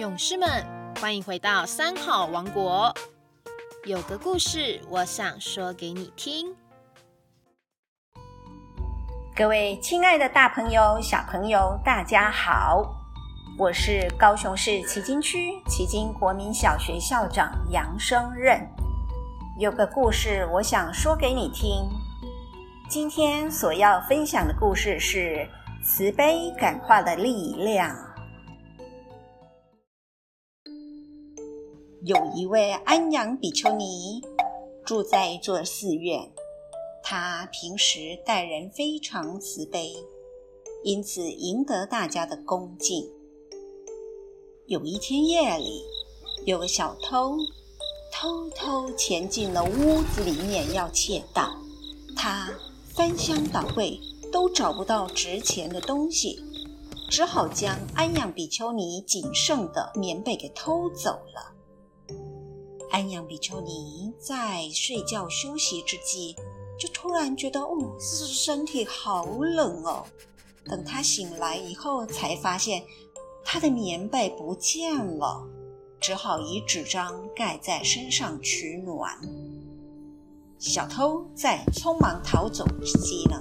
[0.00, 0.48] 勇士们，
[0.98, 2.90] 欢迎回到三好王国。
[3.84, 6.56] 有个故事，我想说给你听。
[9.36, 12.96] 各位亲爱的大朋友、小朋友，大家好！
[13.58, 18.66] 我是高雄市旗津区旗津国民小学校长杨生任。
[19.58, 21.86] 有个故事，我想说给你听。
[22.88, 25.46] 今天所要分享的故事是
[25.84, 27.94] 慈悲感化的力量。
[32.02, 34.22] 有一位安阳比丘尼
[34.86, 36.32] 住在一座寺院，
[37.02, 39.94] 他平时待人非常慈悲，
[40.82, 43.06] 因此赢得大家的恭敬。
[44.64, 45.82] 有一天夜里，
[46.46, 47.36] 有个小偷
[48.10, 51.54] 偷偷潜进了屋子里面要窃盗，
[52.16, 52.50] 他
[52.94, 54.00] 翻箱倒柜
[54.32, 56.42] 都找不到值钱的东西，
[57.10, 61.59] 只好将安阳比丘尼仅剩的棉被给偷走了。
[62.90, 66.34] 安阳比丘尼在睡觉休息之际，
[66.78, 70.04] 就突然觉得，哦，身体好冷哦。
[70.64, 72.82] 等他醒来以后，才发现
[73.44, 75.46] 他的棉被不见了，
[76.00, 79.16] 只好以纸张盖在身上取暖。
[80.58, 83.40] 小偷在匆忙逃走之际呢，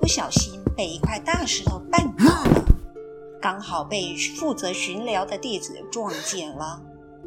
[0.00, 2.64] 不小心被一块大石头绊倒了，
[3.40, 6.80] 刚好被负责巡逻的弟子撞见了。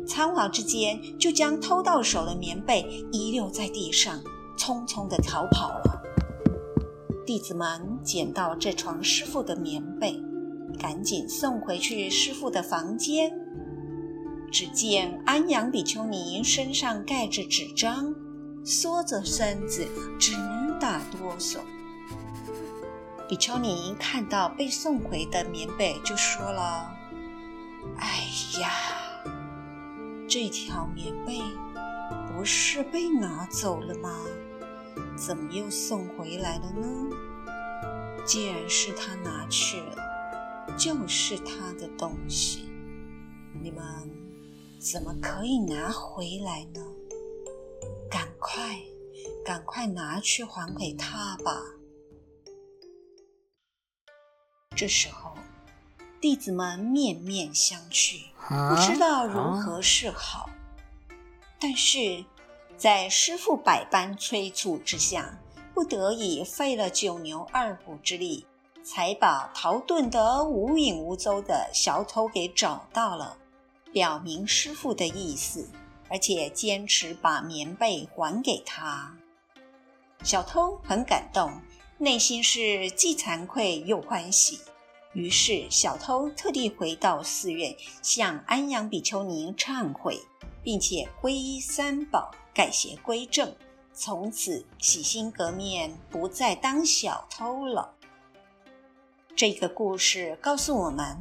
[0.10, 4.20] 仓皇之间，就将偷到手的棉被遗留在地上，
[4.58, 6.02] 匆匆地逃跑了。
[7.28, 10.20] 弟子们捡到这床师傅的棉被，
[10.80, 13.32] 赶紧送回去师傅的房间。
[14.52, 18.12] 只见安阳比丘尼身上盖着纸张，
[18.66, 19.88] 缩着身子
[20.20, 20.34] 直
[20.82, 21.60] 打哆嗦。
[23.28, 26.92] 比丘尼看到被送回的棉被，就说了
[28.02, 28.24] ：“哎
[28.60, 28.72] 呀！”
[30.30, 31.42] 这条棉被
[32.28, 34.16] 不是被拿走了吗？
[35.18, 37.10] 怎么又送回来了呢？
[38.28, 42.70] 既然是他拿去了，就是他的东西，
[43.60, 43.82] 你们
[44.80, 46.86] 怎么可以拿回来呢？
[48.08, 48.80] 赶快，
[49.44, 51.60] 赶快拿去还给他吧！
[54.76, 55.36] 这时候。
[56.22, 60.50] 弟子们面面相觑，不知道如何是好。
[61.58, 62.26] 但是，
[62.78, 65.40] 在师傅百般催促之下，
[65.74, 68.46] 不得已费了九牛二虎之力，
[68.84, 73.38] 才把逃遁得无影无踪的小偷给找到了，
[73.94, 75.70] 表明师傅的意思，
[76.10, 79.16] 而且坚持把棉被还给他。
[80.24, 81.62] 小偷很感动，
[81.98, 84.60] 内心是既惭愧又欢喜。
[85.14, 90.20] 于是，小偷特地回到寺院，向安阳比丘尼忏悔，
[90.64, 93.52] 并且皈依三宝，改邪归正，
[93.92, 97.96] 从此洗心革面，不再当小偷了。
[99.36, 101.18] 这个故事告诉我们：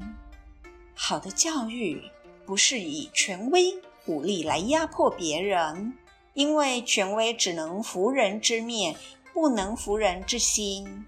[0.95, 2.03] 好的教育
[2.45, 5.95] 不是以权威武力来压迫别人，
[6.35, 8.95] 因为权威只能服人之面，
[9.33, 11.07] 不能服人之心。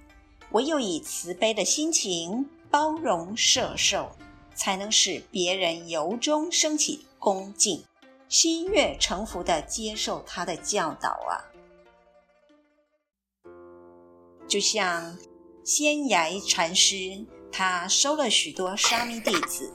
[0.53, 2.49] 唯有以慈悲的心情。
[2.71, 4.11] 包容摄受，
[4.55, 7.85] 才能使别人由衷升起恭敬，
[8.29, 11.43] 心悦诚服地接受他的教导啊！
[14.47, 15.19] 就像
[15.65, 19.73] 仙崖禅师，他收了许多沙弥弟子，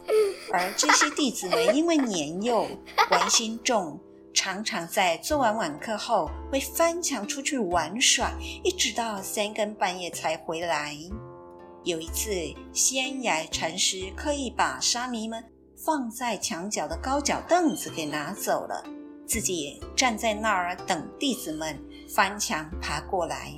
[0.54, 2.68] 而这些弟子们因为年幼、
[3.10, 4.00] 玩心重，
[4.34, 8.32] 常常在做完晚课后会翻墙出去玩耍，
[8.64, 10.96] 一直到三更半夜才回来。
[11.86, 12.32] 有一次，
[12.74, 15.44] 仙崖禅师刻意把沙弥们
[15.76, 18.84] 放在墙角的高脚凳子给拿走了，
[19.28, 21.80] 自己站在那儿等弟子们
[22.10, 23.54] 翻墙爬过来。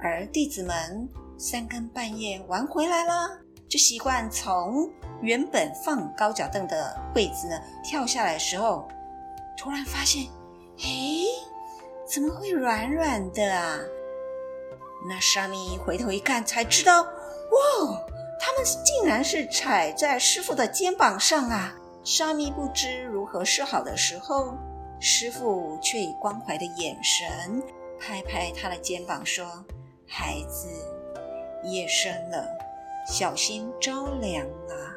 [0.00, 3.38] 而弟子们三更半夜玩回来了，
[3.68, 4.90] 就习惯从
[5.22, 7.48] 原本放高脚凳的位子
[7.84, 8.88] 跳下来的时候，
[9.56, 10.26] 突然发现，
[10.76, 11.24] 嘿，
[12.04, 13.78] 怎么会软软的啊？
[15.08, 17.06] 那沙弥回头一看，才知道。
[17.50, 18.04] 哇！
[18.40, 21.74] 他们竟然是踩在师傅的肩膀上啊！
[22.04, 24.54] 沙弥不知如何是好的时候，
[25.00, 27.62] 师傅却以关怀的眼神
[28.00, 29.44] 拍拍他的肩膀，说
[30.06, 30.68] ：“孩子，
[31.64, 32.48] 夜深了，
[33.06, 34.94] 小心着凉啊！”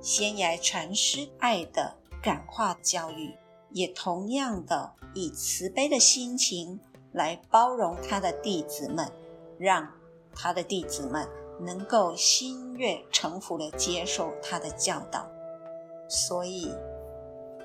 [0.00, 3.34] 仙崖禅师爱的感化教育，
[3.70, 6.80] 也同样的以慈悲的心情
[7.12, 9.06] 来包容他的弟子们，
[9.58, 9.99] 让。
[10.40, 11.28] 他的弟子们
[11.58, 15.26] 能够心悦诚服地接受他的教导。
[16.08, 16.72] 所以，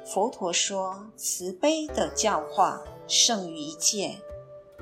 [0.04, 4.16] 佛陀说，慈悲的教化胜于一切。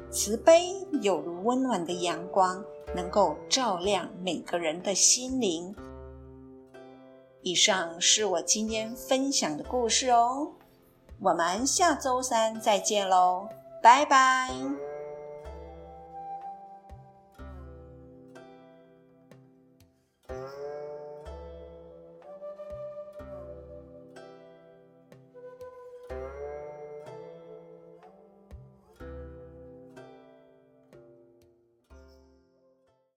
[0.10, 2.64] 慈悲有如温暖的阳光，
[2.96, 5.76] 能够照亮每个人的心灵。
[7.42, 10.52] 以上是我今天分享的故事哦，
[11.20, 13.48] 我们下周三再见喽，
[13.82, 14.93] 拜拜。